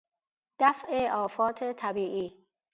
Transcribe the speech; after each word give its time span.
دفع 0.59 1.07
آفات 1.11 1.63
طبیعی 1.63 2.37